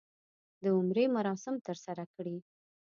د 0.61 0.63
عمرې 0.75 1.05
مراسم 1.15 1.55
ترسره 1.67 2.03
کړي. 2.15 2.37